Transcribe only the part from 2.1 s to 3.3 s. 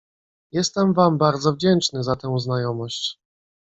tę znajomość."